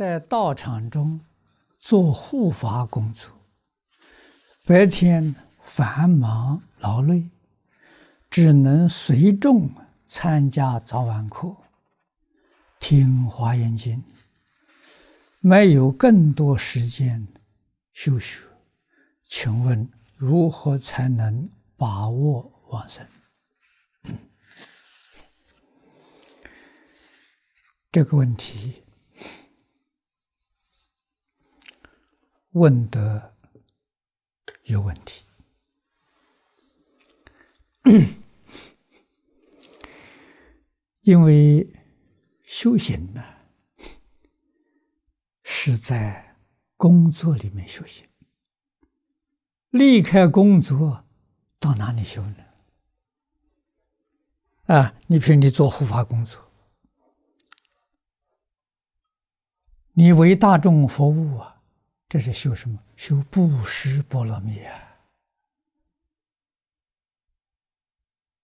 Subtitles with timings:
[0.00, 1.20] 在道场中
[1.78, 3.30] 做护法工作，
[4.64, 7.28] 白天繁忙劳累，
[8.30, 9.70] 只能随众
[10.06, 11.54] 参加早晚课，
[12.78, 14.02] 听华严经，
[15.40, 17.28] 没有更多时间
[17.92, 18.42] 修学。
[19.26, 19.86] 请问
[20.16, 21.46] 如何才能
[21.76, 23.06] 把握往生？
[27.92, 28.82] 这个问题
[32.52, 33.36] 问的
[34.64, 35.24] 有问题，
[41.02, 41.72] 因为
[42.44, 43.24] 修行呢
[45.44, 46.36] 是在
[46.76, 48.08] 工作里面修行，
[49.70, 51.04] 离开工作
[51.58, 52.44] 到哪里修呢？
[54.66, 56.50] 啊，你比如你做护法工作。
[59.94, 61.59] 你为大众服务啊，
[62.10, 62.76] 这是修什么？
[62.96, 65.00] 修布施波罗蜜啊！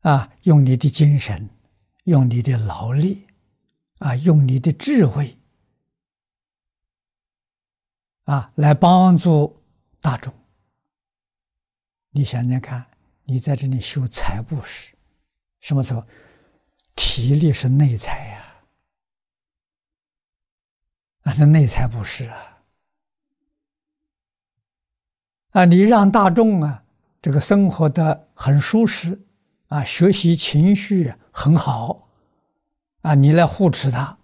[0.00, 1.46] 啊，用你的精神，
[2.04, 3.28] 用你的劳力，
[3.98, 5.36] 啊，用你的智慧，
[8.24, 9.62] 啊，来帮助
[10.00, 10.32] 大众。
[12.12, 12.90] 你想想看，
[13.24, 14.96] 你在这里修财布施，
[15.60, 16.02] 什么时候？
[16.96, 18.64] 体力是内财呀。
[21.22, 22.59] 那是内财布施啊！
[25.50, 26.84] 啊，你让大众啊，
[27.20, 29.20] 这个生活的很舒适
[29.68, 32.08] 啊，学习情绪很好
[33.02, 34.18] 啊，你来护持他，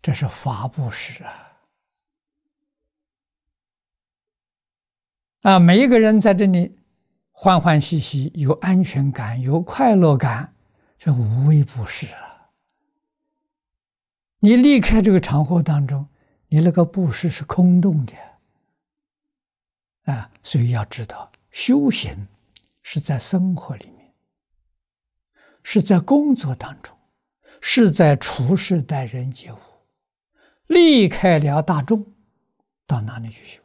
[0.00, 1.52] 这是法布施啊！
[5.42, 6.78] 啊，每一个人在这里
[7.32, 10.54] 欢欢喜喜，有安全感，有快乐感，
[10.96, 12.50] 这无为布施啊！
[14.38, 16.06] 你离开这个场合当中，
[16.48, 18.12] 你那个布施是空洞的，
[20.04, 22.26] 啊，所以要知道，修行
[22.82, 24.12] 是在生活里面，
[25.62, 26.96] 是在工作当中，
[27.60, 29.58] 是在处事待人接物。
[30.66, 32.04] 离开了大众，
[32.86, 33.62] 到哪里去修？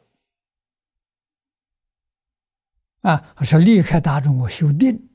[3.00, 5.08] 啊，我说离开大众，我修定。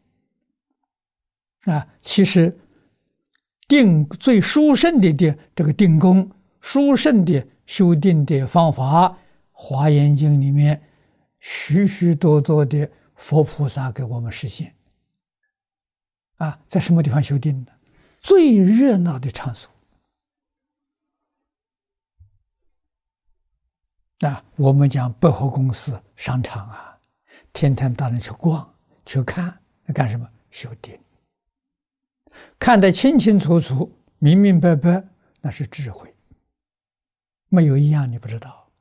[1.65, 2.57] 啊，其实。
[3.65, 6.29] 定最殊胜的的这个定功，
[6.59, 9.07] 殊胜的修定的方法，
[9.53, 10.79] 《华严经》里面
[11.43, 14.73] 许许多多的佛菩萨给我们实现。
[16.37, 17.71] 啊，在什么地方修定呢？
[18.17, 19.69] 最热闹的场所。
[24.21, 26.97] 啊，我们讲百货公司、商场啊，
[27.51, 28.73] 天天到那去逛、
[29.05, 29.61] 去看，
[29.93, 30.25] 干什么？
[30.49, 30.97] 修定。
[32.57, 35.05] 看得清清楚楚、明明白白，
[35.41, 36.15] 那是智慧。
[37.49, 38.71] 没有一样你不知道。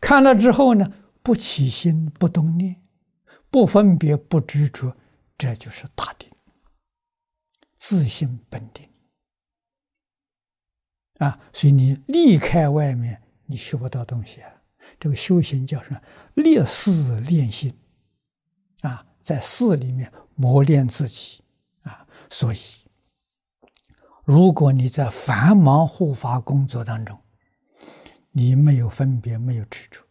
[0.00, 0.92] 看了之后呢，
[1.26, 2.80] 不起心、不动念、
[3.50, 4.96] 不分别、不执着，
[5.36, 6.30] 这就是大定，
[7.76, 8.88] 自性本定。
[11.18, 14.48] 啊，所以你离开外面，你学不到东西啊。
[15.00, 16.00] 这个修行叫什么？
[16.34, 17.76] 立事练心。
[18.82, 21.42] 啊，在事里面磨练自己
[21.82, 22.06] 啊。
[22.30, 22.58] 所以，
[24.22, 27.20] 如果你在繁忙护法工作当中，
[28.30, 30.05] 你没有分别，没有执着，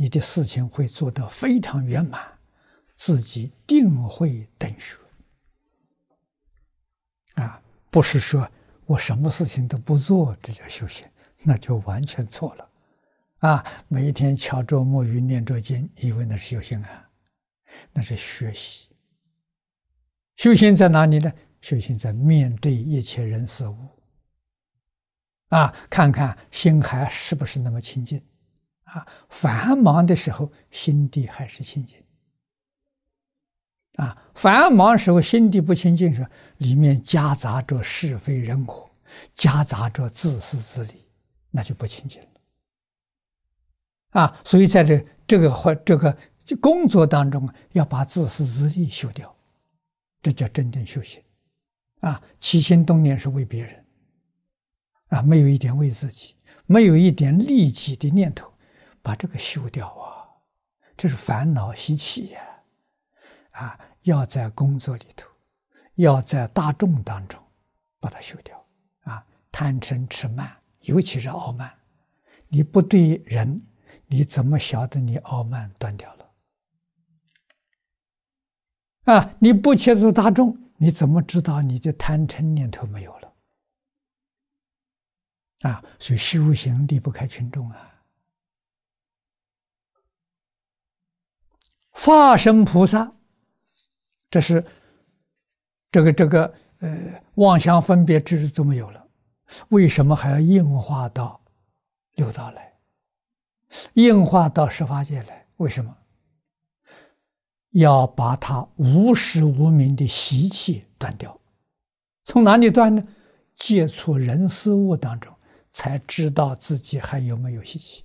[0.00, 2.26] 你的事情会做得非常圆满，
[2.96, 4.96] 自己定会等学。
[7.34, 8.50] 啊，不是说
[8.86, 11.06] 我什么事情都不做，这叫修行，
[11.42, 12.70] 那就完全错了。
[13.40, 17.10] 啊，每一天敲着木鱼念着经，以为那是修行啊，
[17.92, 18.88] 那是学习。
[20.36, 21.30] 修行在哪里呢？
[21.60, 23.76] 修行在面对一切人事物，
[25.48, 28.18] 啊，看看心还是不是那么清净，
[28.92, 31.98] 啊，繁忙的时候心地还是清净，
[33.94, 36.26] 啊，繁忙时候心地不清净时，
[36.58, 38.90] 里面夹杂着是非人我，
[39.34, 41.06] 夹杂着自私自利，
[41.50, 42.28] 那就不清净了，
[44.20, 46.16] 啊，所以在这这个或这个
[46.60, 49.36] 工作当中，要把自私自利修掉，
[50.20, 51.22] 这叫真正修行。
[52.00, 53.84] 啊，起心动念是为别人，
[55.10, 58.49] 啊，没有一点为自己，没有一点利己的念头，
[59.02, 60.28] 把这个修掉啊，
[60.96, 62.40] 这是烦恼习气呀，
[63.52, 65.28] 啊，要在工作里头，
[65.94, 67.42] 要在大众当中
[67.98, 68.66] 把它修掉，
[69.02, 71.72] 啊，贪嗔痴慢，尤其是傲慢，
[72.48, 73.62] 你不对人，
[74.06, 76.30] 你怎么晓得你傲慢断掉了？
[79.04, 80.56] 啊，你不切触大众。
[80.82, 83.34] 你怎么知道你的贪嗔念头没有了？
[85.60, 87.89] 啊，所以修行离不开群众啊。
[92.02, 93.12] 化身菩萨，
[94.30, 94.64] 这是
[95.92, 99.06] 这个这个呃妄想分别执着都没有了，
[99.68, 101.38] 为什么还要硬化到
[102.14, 102.72] 六道来？
[103.94, 105.46] 硬化到十法界来？
[105.58, 105.94] 为什么？
[107.72, 111.38] 要把他无始无明的习气断掉。
[112.24, 113.06] 从哪里断呢？
[113.56, 115.30] 接触人事物当中，
[115.70, 118.04] 才知道自己还有没有习气。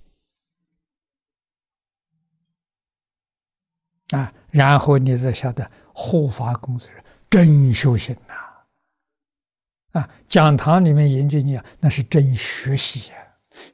[4.10, 6.88] 啊，然后你才晓得护法工作
[7.28, 10.00] 真修行呐！
[10.00, 13.16] 啊，讲堂里面研究你啊，那是真学习呀，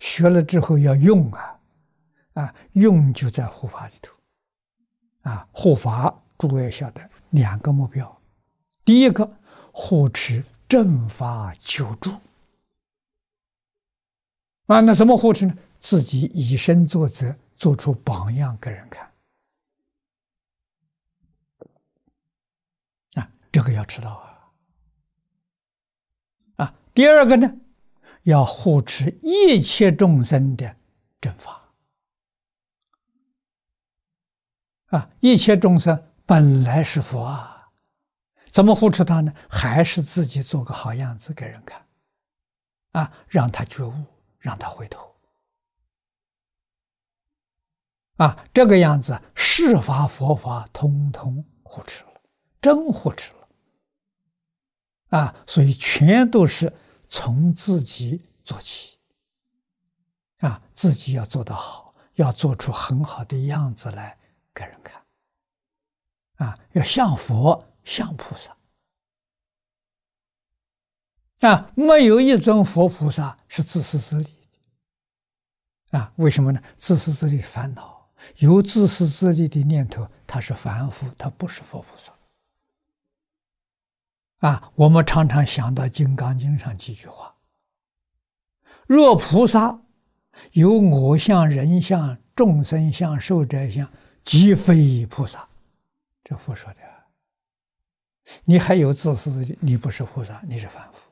[0.00, 1.60] 学了之后要用啊，
[2.34, 4.12] 啊，用就在护法里头。
[5.22, 8.20] 啊，护法诸位晓得两个目标，
[8.84, 9.30] 第一个
[9.70, 12.10] 护持正法久住。
[14.66, 15.54] 啊，那怎么护持呢？
[15.78, 19.11] 自己以身作则，做出榜样给人看。
[23.62, 24.10] 这个要知道
[26.56, 26.64] 啊！
[26.64, 27.48] 啊，第二个呢，
[28.24, 30.74] 要护持一切众生的
[31.20, 31.72] 正法
[34.86, 35.08] 啊！
[35.20, 37.70] 一切众生本来是佛啊，
[38.50, 39.32] 怎么护持他呢？
[39.48, 41.86] 还是自己做个好样子给人看
[42.90, 43.94] 啊，让他觉悟，
[44.40, 45.14] 让他回头
[48.16, 48.44] 啊！
[48.52, 52.20] 这个样子，世法佛法通通护持了，
[52.60, 53.41] 真护持了。
[55.12, 56.72] 啊，所以全都是
[57.06, 58.96] 从自己做起，
[60.38, 64.18] 啊，自己要做得好，要做出很好的样子来
[64.54, 65.02] 给人看，
[66.36, 68.56] 啊，要像佛，像菩萨，
[71.46, 74.24] 啊，没有一尊佛菩萨是自私自利
[75.90, 76.62] 的，啊，为什么呢？
[76.78, 82.10] 自私自利是烦恼，有自私自利的念头，他是凡夫，他不是佛菩萨。
[84.42, 87.36] 啊，我们常常想到《金刚经》上几句话
[88.88, 89.82] ：“若菩萨
[90.50, 93.88] 有我相、人相、众生相、寿者相，
[94.24, 95.48] 即非菩萨。”
[96.24, 96.80] 这佛说的。
[98.44, 101.08] 你还有自私自利，你不是菩萨，你是凡夫。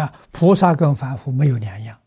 [0.00, 2.00] 啊，菩萨跟凡夫没有两样。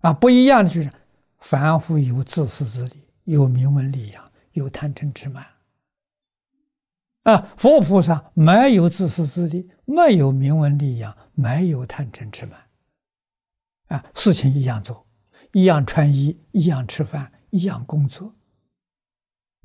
[0.00, 0.92] 啊，不一样的就是，
[1.38, 5.46] 凡夫有自私自利，有名闻利养，有贪嗔痴慢。
[7.28, 12.58] 啊，佛菩萨没有自私自利，没有名闻利养，没有贪嗔痴慢。
[13.88, 15.06] 啊，事情一样做，
[15.52, 18.34] 一样穿衣，一样吃饭，一样工作，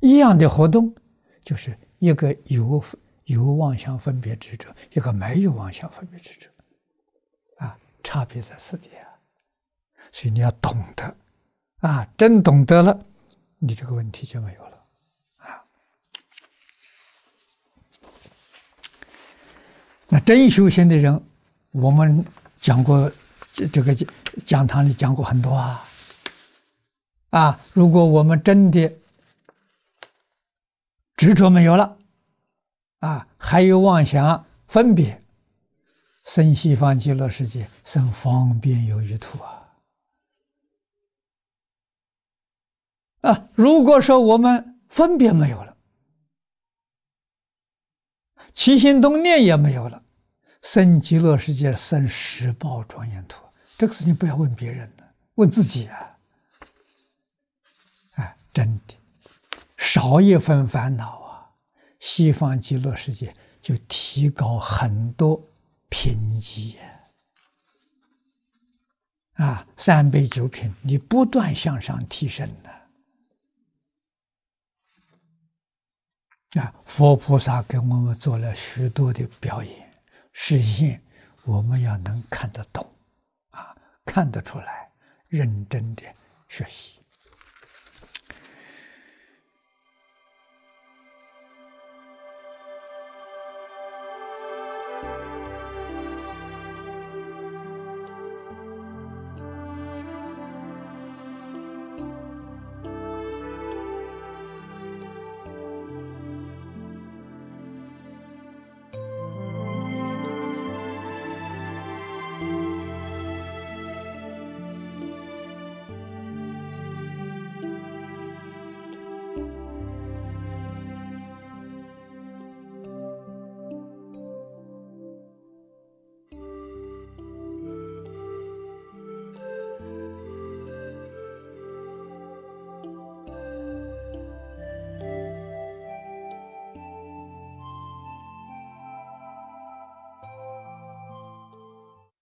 [0.00, 0.94] 一样的活动，
[1.42, 2.84] 就是一个有
[3.24, 6.50] 有妄想分别执着，一个没有妄想分别执着。
[7.64, 9.08] 啊，差别在此地啊，
[10.12, 11.16] 所以你要懂得，
[11.78, 13.06] 啊，真懂得了，
[13.58, 14.73] 你这个问题就没有了。
[20.14, 21.20] 那真修行的人，
[21.72, 22.24] 我们
[22.60, 23.10] 讲过，
[23.52, 23.92] 这个
[24.44, 25.84] 讲堂里讲过很多啊。
[27.30, 28.92] 啊，如果我们真的
[31.16, 31.98] 执着没有了，
[33.00, 35.20] 啊，还有妄想分别，
[36.22, 39.66] 生西方极乐世界，生方便有余土啊。
[43.22, 45.76] 啊，如果说我们分别没有了。
[48.52, 50.03] 起心动念也没有了，
[50.64, 53.44] 生极乐世界，生十报庄严土，
[53.76, 55.04] 这个事情不要问别人了，
[55.34, 56.16] 问自己啊！
[58.14, 58.94] 哎，真的，
[59.76, 61.50] 少一分烦恼啊，
[62.00, 65.38] 西方极乐世界就提高很多
[65.90, 66.78] 品级
[69.34, 72.70] 啊，三杯九品，你不断向上提升的。
[76.62, 79.83] 啊，佛菩萨给我们做了许多的表演
[80.36, 81.00] 示现，
[81.44, 82.84] 我们要能看得懂，
[83.50, 83.74] 啊，
[84.04, 84.90] 看得出来，
[85.28, 86.02] 认真的
[86.48, 87.03] 学习。